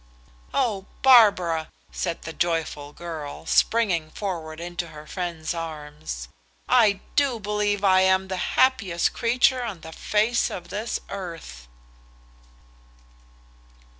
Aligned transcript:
"Oh, 0.51 0.87
Barbara!" 1.03 1.67
said 1.91 2.23
the 2.23 2.33
joyful 2.33 2.91
girl, 2.91 3.45
springing 3.45 4.09
forward 4.09 4.59
into 4.59 4.87
her 4.87 5.05
friend's 5.05 5.53
arms; 5.53 6.27
"I 6.67 7.01
do 7.15 7.39
believe 7.39 7.83
I 7.83 8.01
am 8.01 8.27
the 8.27 8.37
happiest 8.57 9.13
creature 9.13 9.61
on 9.61 9.81
the 9.81 9.91
face 9.93 10.49
of 10.49 10.69
this 10.69 11.01
earth!" 11.09 11.67